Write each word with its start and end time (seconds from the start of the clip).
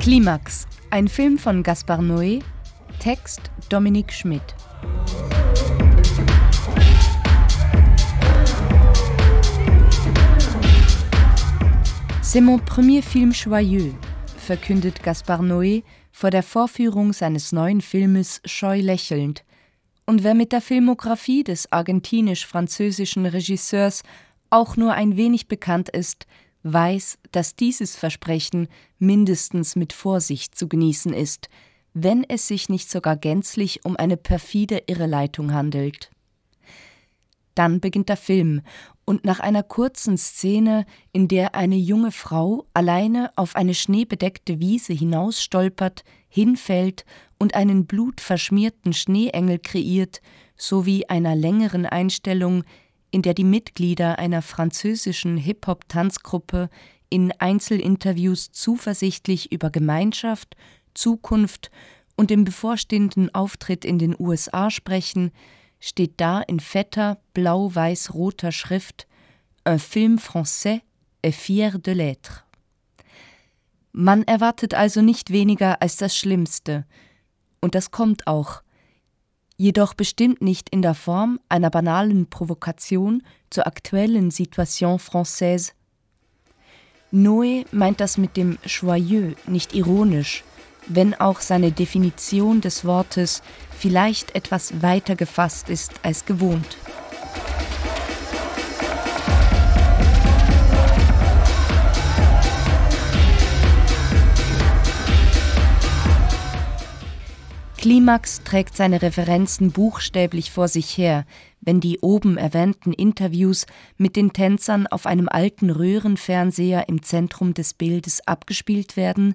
Klimax, 0.00 0.66
ein 0.88 1.08
Film 1.08 1.36
von 1.36 1.62
Gaspar 1.62 2.00
Noé, 2.00 2.42
Text 3.00 3.50
Dominique 3.68 4.14
Schmidt. 4.14 4.40
C'est 12.22 12.40
mon 12.40 12.58
premier 12.58 13.02
film 13.02 13.32
joyeux, 13.32 13.92
verkündet 14.38 15.02
Gaspar 15.02 15.42
Noé 15.42 15.84
vor 16.12 16.30
der 16.30 16.42
Vorführung 16.42 17.12
seines 17.12 17.52
neuen 17.52 17.82
Filmes 17.82 18.40
scheu 18.46 18.80
lächelnd. 18.80 19.44
Und 20.06 20.24
wer 20.24 20.32
mit 20.32 20.52
der 20.52 20.62
Filmografie 20.62 21.44
des 21.44 21.70
argentinisch-französischen 21.70 23.26
Regisseurs 23.26 24.02
auch 24.48 24.78
nur 24.78 24.94
ein 24.94 25.18
wenig 25.18 25.46
bekannt 25.46 25.90
ist, 25.90 26.26
weiß, 26.62 27.18
dass 27.32 27.56
dieses 27.56 27.96
Versprechen 27.96 28.68
mindestens 28.98 29.76
mit 29.76 29.92
Vorsicht 29.92 30.54
zu 30.54 30.68
genießen 30.68 31.12
ist, 31.12 31.48
wenn 31.94 32.24
es 32.24 32.46
sich 32.46 32.68
nicht 32.68 32.90
sogar 32.90 33.16
gänzlich 33.16 33.84
um 33.84 33.96
eine 33.96 34.16
perfide 34.16 34.82
Irreleitung 34.86 35.52
handelt. 35.52 36.10
Dann 37.54 37.80
beginnt 37.80 38.08
der 38.08 38.16
Film, 38.16 38.62
und 39.04 39.24
nach 39.24 39.40
einer 39.40 39.64
kurzen 39.64 40.16
Szene, 40.16 40.86
in 41.10 41.26
der 41.26 41.56
eine 41.56 41.74
junge 41.74 42.12
Frau 42.12 42.64
alleine 42.74 43.32
auf 43.34 43.56
eine 43.56 43.74
schneebedeckte 43.74 44.60
Wiese 44.60 44.92
hinausstolpert, 44.92 46.04
hinfällt 46.28 47.04
und 47.36 47.56
einen 47.56 47.86
blutverschmierten 47.86 48.92
Schneeengel 48.92 49.58
kreiert, 49.58 50.20
sowie 50.56 51.06
einer 51.06 51.34
längeren 51.34 51.86
Einstellung, 51.86 52.62
in 53.10 53.22
der 53.22 53.34
die 53.34 53.44
Mitglieder 53.44 54.18
einer 54.18 54.42
französischen 54.42 55.36
Hip-Hop-Tanzgruppe 55.36 56.70
in 57.08 57.32
Einzelinterviews 57.38 58.52
zuversichtlich 58.52 59.52
über 59.52 59.70
Gemeinschaft, 59.70 60.56
Zukunft 60.94 61.70
und 62.16 62.30
den 62.30 62.44
bevorstehenden 62.44 63.34
Auftritt 63.34 63.84
in 63.84 63.98
den 63.98 64.14
USA 64.18 64.70
sprechen, 64.70 65.32
steht 65.80 66.14
da 66.18 66.40
in 66.40 66.60
fetter 66.60 67.18
blau-weiß-roter 67.34 68.52
Schrift 68.52 69.06
Un 69.66 69.78
film 69.78 70.18
français 70.18 70.80
est 71.22 71.36
fier 71.36 71.78
de 71.78 71.94
l'être. 71.94 72.44
Man 73.92 74.22
erwartet 74.22 74.74
also 74.74 75.02
nicht 75.02 75.30
weniger 75.30 75.82
als 75.82 75.96
das 75.96 76.16
Schlimmste, 76.16 76.86
und 77.60 77.74
das 77.74 77.90
kommt 77.90 78.26
auch, 78.26 78.62
jedoch 79.60 79.92
bestimmt 79.92 80.40
nicht 80.40 80.70
in 80.70 80.80
der 80.80 80.94
Form 80.94 81.38
einer 81.50 81.68
banalen 81.68 82.30
Provokation 82.30 83.22
zur 83.50 83.66
aktuellen 83.66 84.30
Situation 84.30 84.98
française. 84.98 85.72
Noé 87.12 87.66
meint 87.70 88.00
das 88.00 88.16
mit 88.16 88.38
dem 88.38 88.56
joyeux 88.64 89.36
nicht 89.46 89.74
ironisch, 89.74 90.44
wenn 90.86 91.12
auch 91.12 91.40
seine 91.40 91.72
Definition 91.72 92.62
des 92.62 92.86
Wortes 92.86 93.42
vielleicht 93.78 94.34
etwas 94.34 94.80
weiter 94.80 95.14
gefasst 95.14 95.68
ist 95.68 95.92
als 96.02 96.24
gewohnt. 96.24 96.78
Klimax 107.80 108.42
trägt 108.44 108.76
seine 108.76 109.00
Referenzen 109.00 109.72
buchstäblich 109.72 110.50
vor 110.50 110.68
sich 110.68 110.98
her, 110.98 111.24
wenn 111.62 111.80
die 111.80 112.00
oben 112.00 112.36
erwähnten 112.36 112.92
Interviews 112.92 113.64
mit 113.96 114.16
den 114.16 114.34
Tänzern 114.34 114.86
auf 114.86 115.06
einem 115.06 115.30
alten 115.30 115.70
Röhrenfernseher 115.70 116.90
im 116.90 117.02
Zentrum 117.02 117.54
des 117.54 117.72
Bildes 117.72 118.20
abgespielt 118.28 118.98
werden, 118.98 119.34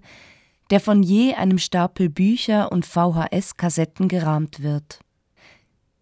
der 0.69 0.79
von 0.79 1.01
je 1.01 1.33
einem 1.33 1.57
Stapel 1.57 2.07
Bücher 2.07 2.71
und 2.71 2.85
VHS-Kassetten 2.85 4.09
gerahmt 4.09 4.61
wird. 4.61 4.99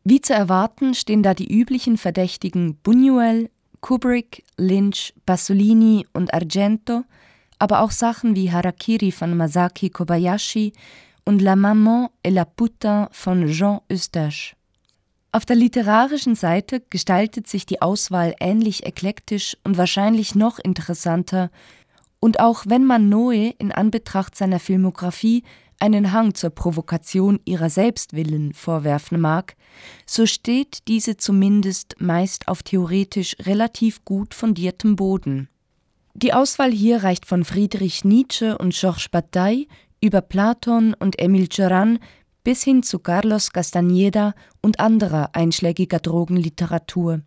Wie 0.03 0.20
zu 0.20 0.34
erwarten 0.34 0.96
stehen 0.96 1.24
da 1.24 1.34
die 1.34 1.48
üblichen 1.50 1.98
Verdächtigen 1.98 2.78
Buñuel, 2.84 3.52
Kubrick, 3.80 4.44
Lynch, 4.58 5.14
Pasolini 5.26 6.06
und 6.12 6.34
Argento, 6.34 7.03
aber 7.58 7.80
auch 7.80 7.92
Sachen 7.92 8.36
wie 8.36 8.52
Harakiri 8.52 9.14
von 9.14 9.38
Masaki 9.38 9.90
Kobayashi 9.90 10.74
und 11.25 11.41
La 11.41 11.56
Maman 11.56 12.09
et 12.23 12.31
la 12.31 12.45
Putain 12.45 13.07
von 13.11 13.47
Jean 13.47 13.79
Eustache. 13.91 14.56
Auf 15.31 15.45
der 15.45 15.56
literarischen 15.56 16.35
Seite 16.35 16.84
gestaltet 16.89 17.47
sich 17.47 17.66
die 17.66 17.81
Auswahl 17.81 18.35
ähnlich 18.39 18.85
eklektisch 18.85 19.57
und 19.63 19.78
wahrscheinlich 19.78 20.35
noch 20.35 20.59
interessanter, 20.59 21.50
und 22.19 22.39
auch 22.39 22.63
wenn 22.67 22.85
man 22.85 23.09
Noe 23.09 23.50
in 23.57 23.72
Anbetracht 23.72 24.38
seiner 24.38 24.59
Filmografie 24.59 25.44
einen 25.79 26.13
Hang 26.13 26.35
zur 26.35 26.51
Provokation 26.51 27.41
ihrer 27.44 27.69
Selbstwillen 27.69 28.53
vorwerfen 28.53 29.19
mag, 29.19 29.55
so 30.05 30.25
steht 30.25 30.88
diese 30.88 31.17
zumindest 31.17 31.95
meist 32.00 32.47
auf 32.47 32.63
theoretisch 32.63 33.35
relativ 33.41 34.05
gut 34.05 34.34
fundiertem 34.34 34.95
Boden. 34.95 35.50
Die 36.13 36.31
Auswahl 36.31 36.72
hier 36.72 37.03
reicht 37.03 37.25
von 37.25 37.44
Friedrich 37.44 38.05
Nietzsche 38.05 38.57
und 38.57 38.73
Georges 38.73 39.09
Bataille 39.09 39.66
über 40.03 40.22
Platon 40.22 40.94
und 40.94 41.18
Emil 41.18 41.47
Cioran 41.47 41.97
bis 42.44 42.62
hin 42.62 42.84
zu 42.84 43.00
Carlos 43.00 43.53
Castañeda 43.53 44.34
und 44.62 44.81
anderer 44.81 45.30
einschlägiger 45.34 46.00
Drogenliteratur. 46.00 47.22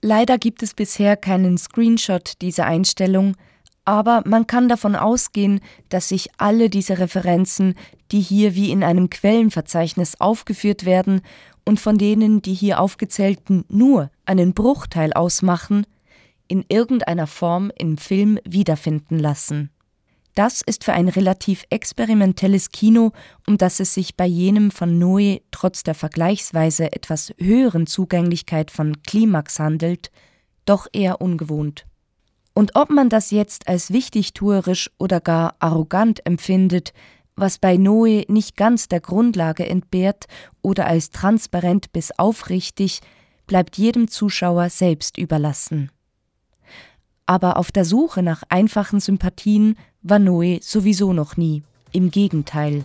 Leider 0.00 0.38
gibt 0.38 0.62
es 0.62 0.72
bisher 0.72 1.18
keinen 1.18 1.58
Screenshot 1.58 2.40
dieser 2.40 2.64
Einstellung, 2.64 3.36
aber 3.84 4.22
man 4.24 4.46
kann 4.46 4.70
davon 4.70 4.96
ausgehen, 4.96 5.60
dass 5.90 6.08
sich 6.08 6.30
alle 6.38 6.70
diese 6.70 6.98
Referenzen, 6.98 7.74
die 8.12 8.20
hier 8.20 8.54
wie 8.54 8.70
in 8.70 8.82
einem 8.82 9.10
Quellenverzeichnis 9.10 10.18
aufgeführt 10.20 10.86
werden 10.86 11.20
und 11.66 11.80
von 11.80 11.98
denen 11.98 12.40
die 12.40 12.54
hier 12.54 12.80
aufgezählten 12.80 13.64
nur 13.68 14.10
einen 14.24 14.54
Bruchteil 14.54 15.12
ausmachen, 15.12 15.86
in 16.48 16.64
irgendeiner 16.70 17.26
Form 17.26 17.70
im 17.76 17.98
Film 17.98 18.38
wiederfinden 18.44 19.18
lassen. 19.18 19.70
Das 20.34 20.62
ist 20.62 20.84
für 20.84 20.92
ein 20.92 21.08
relativ 21.08 21.64
experimentelles 21.70 22.70
Kino, 22.70 23.12
um 23.46 23.58
das 23.58 23.80
es 23.80 23.94
sich 23.94 24.16
bei 24.16 24.26
jenem 24.26 24.70
von 24.70 24.98
Noe 24.98 25.40
trotz 25.50 25.82
der 25.82 25.94
vergleichsweise 25.94 26.92
etwas 26.92 27.32
höheren 27.38 27.86
Zugänglichkeit 27.86 28.70
von 28.70 29.02
Klimax 29.02 29.58
handelt, 29.58 30.10
doch 30.66 30.86
eher 30.92 31.20
ungewohnt. 31.20 31.86
Und 32.54 32.76
ob 32.76 32.90
man 32.90 33.08
das 33.08 33.30
jetzt 33.30 33.68
als 33.68 33.92
wichtigtuerisch 33.92 34.90
oder 34.98 35.20
gar 35.20 35.56
arrogant 35.58 36.24
empfindet, 36.26 36.92
was 37.36 37.58
bei 37.58 37.76
Noe 37.76 38.24
nicht 38.28 38.56
ganz 38.56 38.88
der 38.88 39.00
Grundlage 39.00 39.66
entbehrt, 39.66 40.26
oder 40.62 40.86
als 40.86 41.10
transparent 41.10 41.92
bis 41.92 42.12
aufrichtig, 42.18 43.00
bleibt 43.46 43.78
jedem 43.78 44.08
Zuschauer 44.08 44.68
selbst 44.68 45.18
überlassen. 45.18 45.90
Aber 47.30 47.58
auf 47.58 47.70
der 47.70 47.84
Suche 47.84 48.24
nach 48.24 48.42
einfachen 48.48 48.98
Sympathien 48.98 49.76
war 50.02 50.18
Noe 50.18 50.58
sowieso 50.62 51.12
noch 51.12 51.36
nie. 51.36 51.62
Im 51.92 52.10
Gegenteil. 52.10 52.84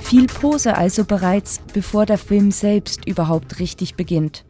Viel 0.00 0.26
Pose 0.28 0.78
also 0.78 1.04
bereits, 1.04 1.60
bevor 1.74 2.06
der 2.06 2.16
Film 2.16 2.52
selbst 2.52 3.06
überhaupt 3.06 3.58
richtig 3.58 3.96
beginnt. 3.96 4.46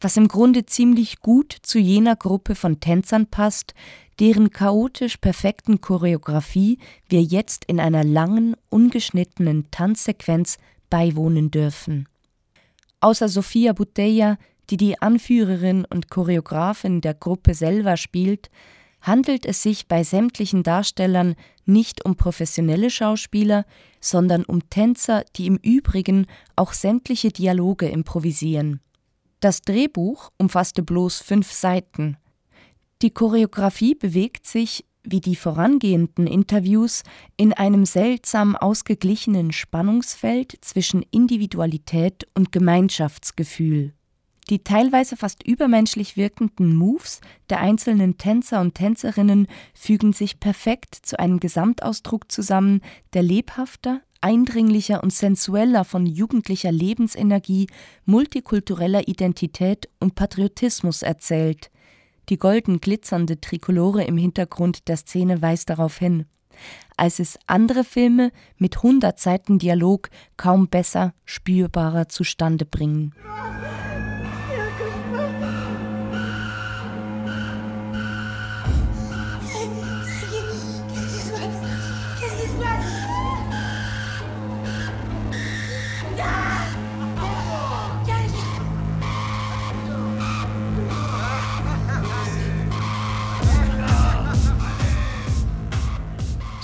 Was 0.00 0.16
im 0.16 0.28
Grunde 0.28 0.64
ziemlich 0.64 1.20
gut 1.20 1.54
zu 1.62 1.78
jener 1.78 2.16
Gruppe 2.16 2.54
von 2.54 2.80
Tänzern 2.80 3.26
passt, 3.26 3.74
deren 4.18 4.50
chaotisch 4.50 5.18
perfekten 5.18 5.80
Choreografie 5.80 6.78
wir 7.08 7.22
jetzt 7.22 7.66
in 7.66 7.78
einer 7.80 8.04
langen, 8.04 8.56
ungeschnittenen 8.70 9.70
Tanzsequenz 9.70 10.56
beiwohnen 10.88 11.50
dürfen. 11.50 12.08
Außer 13.00 13.28
Sofia 13.28 13.72
Butella, 13.74 14.38
die 14.70 14.76
die 14.78 15.00
Anführerin 15.00 15.84
und 15.84 16.10
Choreografin 16.10 17.00
der 17.00 17.14
Gruppe 17.14 17.54
selber 17.54 17.96
spielt, 17.96 18.50
handelt 19.02 19.46
es 19.46 19.62
sich 19.62 19.88
bei 19.88 20.02
sämtlichen 20.02 20.62
Darstellern 20.62 21.34
nicht 21.64 22.04
um 22.04 22.16
professionelle 22.16 22.90
Schauspieler, 22.90 23.64
sondern 24.00 24.44
um 24.44 24.68
Tänzer, 24.68 25.24
die 25.36 25.46
im 25.46 25.56
Übrigen 25.56 26.26
auch 26.56 26.72
sämtliche 26.72 27.30
Dialoge 27.30 27.88
improvisieren. 27.88 28.80
Das 29.40 29.62
Drehbuch 29.62 30.30
umfasste 30.38 30.82
bloß 30.82 31.20
fünf 31.20 31.50
Seiten. 31.50 32.18
Die 33.00 33.10
Choreografie 33.10 33.94
bewegt 33.94 34.46
sich 34.46 34.84
wie 35.02 35.22
die 35.22 35.36
vorangehenden 35.36 36.26
Interviews 36.26 37.02
in 37.38 37.54
einem 37.54 37.86
seltsam 37.86 38.54
ausgeglichenen 38.54 39.50
Spannungsfeld 39.50 40.58
zwischen 40.60 41.02
Individualität 41.10 42.28
und 42.34 42.52
Gemeinschaftsgefühl. 42.52 43.94
Die 44.50 44.64
teilweise 44.64 45.16
fast 45.16 45.42
übermenschlich 45.42 46.16
wirkenden 46.18 46.74
Moves 46.74 47.20
der 47.48 47.60
einzelnen 47.60 48.18
Tänzer 48.18 48.60
und 48.60 48.74
Tänzerinnen 48.74 49.46
fügen 49.72 50.12
sich 50.12 50.40
perfekt 50.40 50.94
zu 50.94 51.18
einem 51.18 51.40
Gesamtausdruck 51.40 52.30
zusammen, 52.30 52.82
der 53.14 53.22
lebhafter, 53.22 54.02
eindringlicher 54.20 55.02
und 55.02 55.12
sensueller 55.12 55.84
von 55.84 56.06
jugendlicher 56.06 56.72
Lebensenergie, 56.72 57.68
multikultureller 58.04 59.08
Identität 59.08 59.88
und 59.98 60.14
Patriotismus 60.14 61.02
erzählt. 61.02 61.70
Die 62.28 62.38
golden 62.38 62.80
glitzernde 62.80 63.40
Trikolore 63.40 64.04
im 64.04 64.16
Hintergrund 64.16 64.88
der 64.88 64.96
Szene 64.96 65.42
weist 65.42 65.70
darauf 65.70 65.98
hin. 65.98 66.26
Als 66.96 67.18
es 67.18 67.38
andere 67.46 67.84
Filme 67.84 68.30
mit 68.58 68.76
100 68.76 69.18
Seiten 69.18 69.58
Dialog 69.58 70.10
kaum 70.36 70.68
besser, 70.68 71.14
spürbarer 71.24 72.08
zustande 72.08 72.66
bringen. 72.66 73.14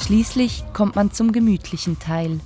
Schließlich 0.07 0.63
kommt 0.73 0.95
man 0.95 1.11
zum 1.11 1.33
gemütlichen 1.33 1.99
Teil. 1.99 2.39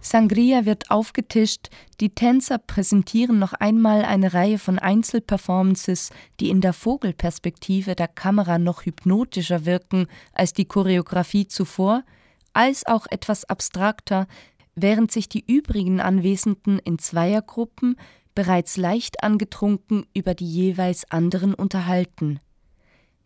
Sangria 0.00 0.66
wird 0.66 0.92
aufgetischt, 0.92 1.68
die 2.00 2.10
Tänzer 2.14 2.58
präsentieren 2.58 3.40
noch 3.40 3.54
einmal 3.54 4.04
eine 4.04 4.34
Reihe 4.34 4.56
von 4.56 4.78
Einzelperformances, 4.78 6.10
die 6.38 6.48
in 6.48 6.60
der 6.60 6.72
Vogelperspektive 6.72 7.96
der 7.96 8.06
Kamera 8.06 8.60
noch 8.60 8.84
hypnotischer 8.84 9.66
wirken 9.66 10.06
als 10.32 10.52
die 10.52 10.64
Choreografie 10.64 11.48
zuvor, 11.48 12.04
als 12.52 12.86
auch 12.86 13.08
etwas 13.10 13.46
abstrakter, 13.46 14.28
während 14.76 15.10
sich 15.10 15.28
die 15.28 15.44
übrigen 15.44 16.00
Anwesenden 16.00 16.78
in 16.78 17.00
Zweiergruppen 17.00 17.96
bereits 18.36 18.76
leicht 18.76 19.24
angetrunken 19.24 20.06
über 20.14 20.34
die 20.34 20.48
jeweils 20.48 21.10
anderen 21.10 21.52
unterhalten. 21.52 22.38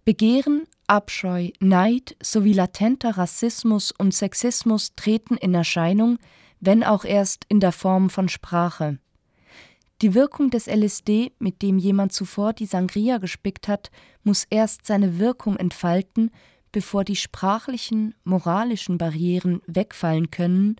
Begehren, 0.06 0.68
Abscheu, 0.86 1.50
Neid 1.58 2.14
sowie 2.22 2.52
latenter 2.52 3.18
Rassismus 3.18 3.90
und 3.90 4.14
Sexismus 4.14 4.94
treten 4.94 5.36
in 5.36 5.52
Erscheinung, 5.52 6.18
wenn 6.60 6.84
auch 6.84 7.04
erst 7.04 7.44
in 7.48 7.58
der 7.58 7.72
Form 7.72 8.08
von 8.08 8.28
Sprache. 8.28 9.00
Die 10.02 10.14
Wirkung 10.14 10.50
des 10.50 10.68
LSD, 10.68 11.32
mit 11.40 11.60
dem 11.60 11.76
jemand 11.78 12.12
zuvor 12.12 12.52
die 12.52 12.66
Sangria 12.66 13.18
gespickt 13.18 13.66
hat, 13.66 13.90
muss 14.22 14.46
erst 14.48 14.86
seine 14.86 15.18
Wirkung 15.18 15.56
entfalten, 15.56 16.30
bevor 16.70 17.02
die 17.02 17.16
sprachlichen, 17.16 18.14
moralischen 18.22 18.98
Barrieren 18.98 19.60
wegfallen 19.66 20.30
können 20.30 20.76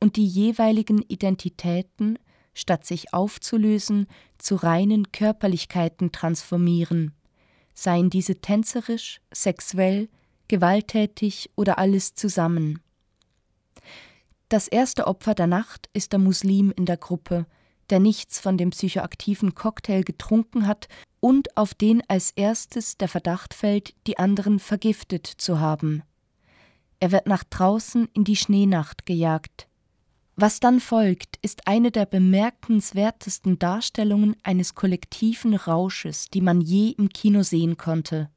und 0.00 0.16
die 0.16 0.26
jeweiligen 0.26 1.00
Identitäten, 1.00 2.18
statt 2.52 2.84
sich 2.84 3.14
aufzulösen, 3.14 4.06
zu 4.36 4.56
reinen 4.56 5.12
Körperlichkeiten 5.12 6.12
transformieren 6.12 7.15
seien 7.76 8.10
diese 8.10 8.40
tänzerisch, 8.40 9.20
sexuell, 9.32 10.08
gewalttätig 10.48 11.50
oder 11.54 11.78
alles 11.78 12.14
zusammen. 12.14 12.80
Das 14.48 14.66
erste 14.66 15.06
Opfer 15.06 15.34
der 15.34 15.46
Nacht 15.46 15.88
ist 15.92 16.12
der 16.12 16.18
Muslim 16.18 16.72
in 16.76 16.86
der 16.86 16.96
Gruppe, 16.96 17.46
der 17.90 18.00
nichts 18.00 18.40
von 18.40 18.56
dem 18.58 18.70
psychoaktiven 18.70 19.54
Cocktail 19.54 20.02
getrunken 20.02 20.66
hat 20.66 20.88
und 21.20 21.56
auf 21.56 21.74
den 21.74 22.02
als 22.08 22.30
erstes 22.32 22.96
der 22.96 23.08
Verdacht 23.08 23.54
fällt, 23.54 23.94
die 24.06 24.18
anderen 24.18 24.58
vergiftet 24.58 25.26
zu 25.26 25.60
haben. 25.60 26.02
Er 26.98 27.12
wird 27.12 27.26
nach 27.26 27.44
draußen 27.44 28.08
in 28.14 28.24
die 28.24 28.36
Schneenacht 28.36 29.04
gejagt. 29.04 29.68
Was 30.38 30.60
dann 30.60 30.80
folgt, 30.80 31.38
ist 31.40 31.66
eine 31.66 31.90
der 31.90 32.04
bemerkenswertesten 32.04 33.58
Darstellungen 33.58 34.36
eines 34.42 34.74
kollektiven 34.74 35.54
Rausches, 35.54 36.28
die 36.28 36.42
man 36.42 36.60
je 36.60 36.90
im 36.90 37.08
Kino 37.08 37.42
sehen 37.42 37.78
konnte. 37.78 38.28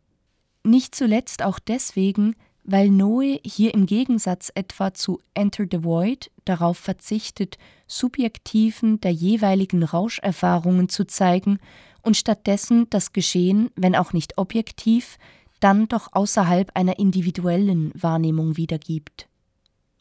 Nicht 0.63 0.95
zuletzt 0.95 1.43
auch 1.43 1.59
deswegen, 1.59 2.35
weil 2.63 2.89
Noe 2.89 3.39
hier 3.43 3.73
im 3.73 3.85
Gegensatz 3.85 4.49
etwa 4.55 4.93
zu 4.93 5.19
Enter 5.33 5.65
the 5.69 5.83
Void 5.83 6.31
darauf 6.45 6.77
verzichtet, 6.77 7.57
subjektiven 7.87 9.01
der 9.01 9.11
jeweiligen 9.11 9.83
Rauscherfahrungen 9.83 10.87
zu 10.87 11.05
zeigen 11.05 11.59
und 12.01 12.15
stattdessen 12.15 12.89
das 12.89 13.11
Geschehen, 13.11 13.71
wenn 13.75 13.95
auch 13.95 14.13
nicht 14.13 14.37
objektiv, 14.37 15.17
dann 15.59 15.89
doch 15.89 16.09
außerhalb 16.13 16.71
einer 16.75 16.97
individuellen 16.97 17.91
Wahrnehmung 17.93 18.55
wiedergibt. 18.55 19.28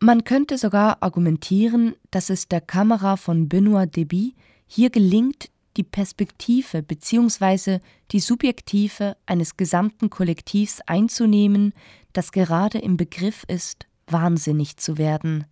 Man 0.01 0.23
könnte 0.23 0.59
sogar 0.59 0.99
argumentieren, 1.03 1.97
dass 2.13 2.31
es 2.31 2.47
der 2.47 2.61
Kamera 2.61 3.17
von 3.17 3.49
Benoit 3.49 3.97
Deby 3.97 4.35
hier 4.67 4.91
gelingt, 4.91 5.51
die 5.77 5.83
Perspektive 5.83 6.83
bzw. 6.83 7.81
die 8.13 8.21
Subjektive 8.21 9.17
eines 9.27 9.57
gesamten 9.57 10.09
Kollektivs 10.09 10.81
einzunehmen, 10.87 11.73
das 12.13 12.31
gerade 12.31 12.79
im 12.79 12.97
Begriff 12.97 13.45
ist, 13.49 13.87
wahnsinnig 14.07 14.77
zu 14.77 14.99
werden. 14.99 15.47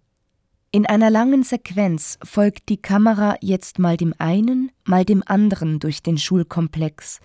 In 0.70 0.87
einer 0.87 1.10
langen 1.10 1.43
Sequenz 1.43 2.19
folgt 2.22 2.69
die 2.69 2.76
Kamera 2.76 3.37
jetzt 3.40 3.78
mal 3.81 3.96
dem 3.96 4.14
einen, 4.19 4.70
mal 4.84 5.04
dem 5.04 5.25
anderen 5.26 5.81
durch 5.81 6.02
den 6.02 6.19
Schulkomplex, 6.19 7.20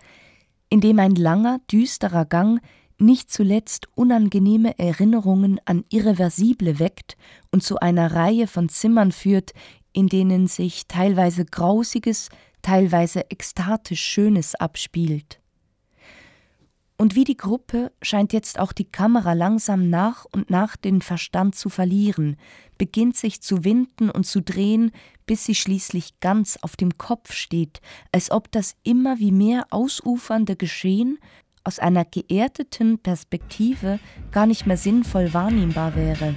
indem 0.69 1.00
ein 1.00 1.15
langer, 1.15 1.59
düsterer 1.71 2.25
Gang 2.25 2.62
nicht 3.01 3.31
zuletzt 3.31 3.88
unangenehme 3.95 4.77
Erinnerungen 4.80 5.59
an 5.65 5.83
Irreversible 5.89 6.80
weckt 6.80 7.18
und 7.51 7.63
zu 7.63 7.80
einer 7.80 8.13
Reihe 8.13 8.48
von 8.48 8.69
Zimmern 8.69 9.12
führt, 9.12 9.51
in 9.94 10.07
denen 10.07 10.48
sich 10.48 10.88
teilweise 10.88 11.45
Grausiges, 11.45 12.30
teilweise 12.62 13.30
ekstatisch 13.30 14.01
Schönes 14.01 14.56
abspielt. 14.56 15.42
Und 17.01 17.15
wie 17.15 17.24
die 17.24 17.36
Gruppe 17.36 17.92
scheint 18.03 18.31
jetzt 18.31 18.59
auch 18.59 18.71
die 18.71 18.86
Kamera 18.86 19.33
langsam 19.33 19.89
nach 19.89 20.25
und 20.31 20.51
nach 20.51 20.75
den 20.75 21.01
Verstand 21.01 21.56
zu 21.56 21.69
verlieren, 21.69 22.38
beginnt 22.77 23.18
sich 23.18 23.42
zu 23.42 23.63
winden 23.63 24.12
und 24.12 24.27
zu 24.27 24.39
drehen, 24.39 24.92
bis 25.25 25.45
sie 25.45 25.56
schließlich 25.56 26.19
ganz 26.19 26.59
auf 26.62 26.75
dem 26.75 27.00
Kopf 27.00 27.33
steht, 27.33 27.81
als 28.12 28.30
ob 28.30 28.51
das 28.51 28.75
immer 28.83 29.18
wie 29.18 29.31
mehr 29.31 29.65
ausufernde 29.71 30.56
Geschehen 30.56 31.18
aus 31.63 31.79
einer 31.79 32.05
geerdeten 32.05 32.99
Perspektive 32.99 33.99
gar 34.31 34.45
nicht 34.45 34.65
mehr 34.65 34.77
sinnvoll 34.77 35.33
wahrnehmbar 35.33 35.95
wäre. 35.95 36.35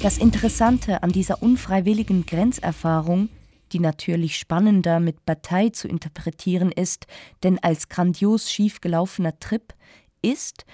Das 0.00 0.16
Interessante 0.16 1.02
an 1.02 1.10
dieser 1.10 1.42
unfreiwilligen 1.42 2.24
Grenzerfahrung 2.24 3.28
die 3.68 3.80
natürlich 3.80 4.36
spannender 4.36 5.00
mit 5.00 5.24
Bataille 5.24 5.72
zu 5.72 5.88
interpretieren 5.88 6.72
ist, 6.72 7.06
denn 7.42 7.58
als 7.58 7.88
grandios 7.88 8.50
schiefgelaufener 8.50 9.38
Trip, 9.38 9.74
ist, 10.22 10.64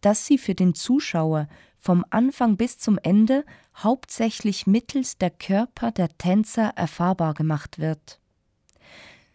dass 0.00 0.26
sie 0.26 0.38
für 0.38 0.54
den 0.54 0.74
Zuschauer 0.74 1.48
vom 1.78 2.04
Anfang 2.10 2.56
bis 2.56 2.78
zum 2.78 2.98
Ende 3.02 3.44
hauptsächlich 3.76 4.66
mittels 4.66 5.16
der 5.16 5.30
Körper 5.30 5.90
der 5.90 6.08
Tänzer 6.18 6.72
erfahrbar 6.76 7.34
gemacht 7.34 7.78
wird. 7.78 8.20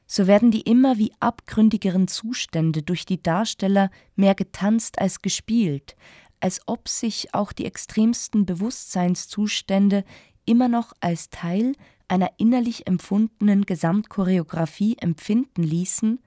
So 0.08 0.28
werden 0.28 0.52
die 0.52 0.62
immer 0.62 0.98
wie 1.00 1.12
abgründigeren 1.20 2.08
Zustände 2.08 2.84
durch 2.84 3.06
die 3.06 3.22
Darsteller 3.22 3.90
mehr 4.16 4.36
getanzt 4.36 5.00
als 5.00 5.24
gespielt, 5.24 5.96
als 6.40 6.62
ob 6.68 6.88
sich 6.88 7.34
auch 7.34 7.52
die 7.52 7.66
extremsten 7.66 8.46
Bewusstseinszustände 8.46 10.04
immer 10.46 10.68
noch 10.68 10.94
als 11.00 11.32
Teil 11.32 11.74
einer 12.08 12.32
innerlich 12.38 12.88
empfundenen 12.88 13.66
Gesamtchoreografie 13.66 14.98
empfinden 15.00 15.64
ließen, 15.64 16.20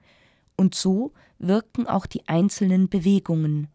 und 0.55 0.75
so 0.75 1.13
wirken 1.37 1.87
auch 1.87 2.05
die 2.05 2.27
einzelnen 2.27 2.89
Bewegungen 2.89 3.69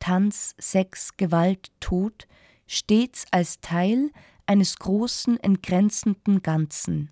Tanz, 0.00 0.54
Sex, 0.58 1.16
Gewalt, 1.16 1.70
Tod 1.80 2.26
stets 2.66 3.26
als 3.30 3.60
Teil 3.60 4.10
eines 4.46 4.76
großen, 4.78 5.38
entgrenzenden 5.40 6.42
Ganzen. 6.42 7.10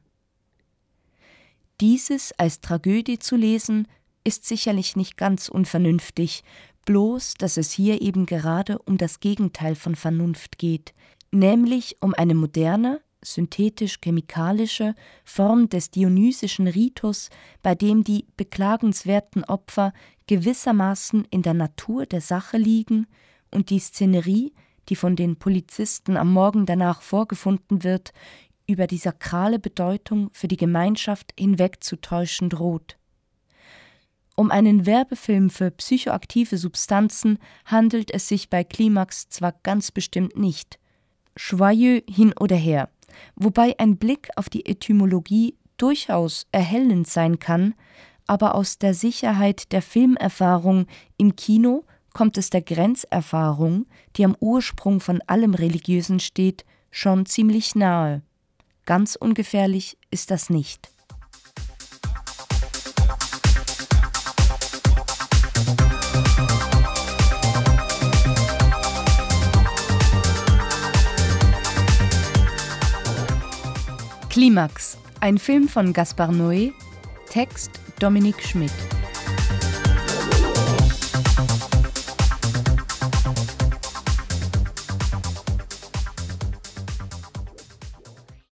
Dieses 1.80 2.32
als 2.38 2.60
Tragödie 2.60 3.18
zu 3.18 3.36
lesen, 3.36 3.88
ist 4.24 4.46
sicherlich 4.46 4.96
nicht 4.96 5.16
ganz 5.16 5.48
unvernünftig, 5.48 6.44
bloß 6.86 7.34
dass 7.34 7.56
es 7.56 7.72
hier 7.72 8.00
eben 8.00 8.26
gerade 8.26 8.78
um 8.80 8.96
das 8.96 9.20
Gegenteil 9.20 9.74
von 9.74 9.96
Vernunft 9.96 10.58
geht, 10.58 10.94
nämlich 11.30 11.96
um 12.00 12.14
eine 12.14 12.34
moderne, 12.34 13.00
synthetisch-chemikalische 13.24 14.94
Form 15.24 15.68
des 15.68 15.90
dionysischen 15.90 16.68
Ritus, 16.68 17.30
bei 17.62 17.74
dem 17.74 18.04
die 18.04 18.26
beklagenswerten 18.36 19.44
Opfer 19.44 19.92
gewissermaßen 20.26 21.26
in 21.30 21.42
der 21.42 21.54
Natur 21.54 22.06
der 22.06 22.20
Sache 22.20 22.56
liegen 22.56 23.06
und 23.50 23.70
die 23.70 23.78
Szenerie, 23.78 24.52
die 24.88 24.96
von 24.96 25.16
den 25.16 25.36
Polizisten 25.36 26.16
am 26.16 26.32
Morgen 26.32 26.66
danach 26.66 27.02
vorgefunden 27.02 27.82
wird, 27.84 28.12
über 28.66 28.86
die 28.86 28.98
sakrale 28.98 29.58
Bedeutung 29.58 30.30
für 30.32 30.48
die 30.48 30.56
Gemeinschaft 30.56 31.34
hinwegzutäuschen 31.38 32.48
droht. 32.48 32.96
Um 34.36 34.50
einen 34.50 34.84
Werbefilm 34.84 35.48
für 35.48 35.70
psychoaktive 35.70 36.58
Substanzen 36.58 37.38
handelt 37.66 38.10
es 38.10 38.26
sich 38.26 38.50
bei 38.50 38.64
Klimax 38.64 39.28
zwar 39.28 39.52
ganz 39.62 39.92
bestimmt 39.92 40.36
nicht. 40.36 40.80
Joyeux 41.36 42.02
hin 42.08 42.32
oder 42.40 42.56
her, 42.56 42.90
wobei 43.36 43.74
ein 43.78 43.96
Blick 43.96 44.28
auf 44.36 44.48
die 44.48 44.66
Etymologie 44.66 45.56
durchaus 45.76 46.46
erhellend 46.52 47.08
sein 47.08 47.38
kann, 47.38 47.74
aber 48.26 48.54
aus 48.54 48.78
der 48.78 48.94
Sicherheit 48.94 49.72
der 49.72 49.82
Filmerfahrung 49.82 50.86
im 51.16 51.36
Kino 51.36 51.84
kommt 52.12 52.38
es 52.38 52.48
der 52.48 52.62
Grenzerfahrung, 52.62 53.86
die 54.16 54.24
am 54.24 54.36
Ursprung 54.40 55.00
von 55.00 55.20
allem 55.26 55.54
Religiösen 55.54 56.20
steht, 56.20 56.64
schon 56.90 57.26
ziemlich 57.26 57.74
nahe. 57.74 58.22
Ganz 58.86 59.16
ungefährlich 59.16 59.98
ist 60.10 60.30
das 60.30 60.48
nicht. 60.48 60.93
Klimax, 74.34 74.98
ein 75.20 75.38
Film 75.38 75.68
von 75.68 75.92
Gaspar 75.92 76.32
Noé, 76.32 76.72
Text 77.30 77.70
Dominik 78.00 78.42
Schmidt. 78.42 78.72